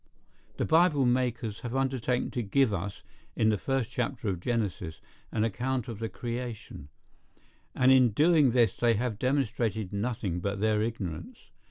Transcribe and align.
[The 0.57 0.65
Bible 0.65 1.05
makers 1.05 1.59
have 1.59 1.75
undertaken 1.75 2.31
to 2.31 2.41
give 2.41 2.73
us, 2.73 3.03
in 3.35 3.49
the 3.49 3.57
first 3.59 3.91
chapter 3.91 4.29
of 4.29 4.39
Genesis, 4.39 4.99
an 5.31 5.43
account 5.43 5.87
of 5.87 5.99
the 5.99 6.09
creation; 6.09 6.89
and 7.75 7.91
in 7.91 8.09
doing 8.09 8.49
this 8.49 8.75
they 8.75 8.95
have 8.95 9.19
demonstrated 9.19 9.93
nothing 9.93 10.39
but 10.39 10.59
their 10.59 10.81
ignorance. 10.81 11.51